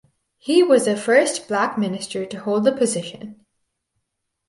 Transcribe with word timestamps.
He 0.39 0.63
was 0.63 0.85
the 0.85 0.97
first 0.97 1.47
Black 1.47 1.77
minister 1.77 2.25
to 2.25 2.39
hold 2.39 2.63
the 2.63 2.71
position. 2.71 3.45